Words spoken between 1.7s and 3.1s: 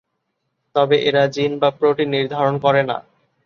Protein নির্ধারণ করেনা।